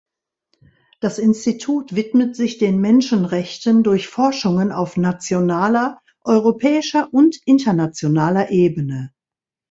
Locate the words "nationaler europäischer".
4.97-7.13